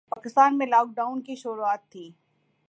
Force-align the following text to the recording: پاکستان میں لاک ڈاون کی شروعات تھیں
پاکستان 0.09 0.57
میں 0.57 0.67
لاک 0.67 0.87
ڈاون 0.95 1.21
کی 1.21 1.35
شروعات 1.35 1.89
تھیں 1.91 2.09